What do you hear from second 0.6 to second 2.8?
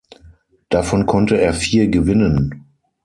Davon konnte er vier gewinnen.